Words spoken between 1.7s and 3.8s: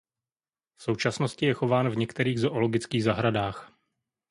v některých zoologických zahradách.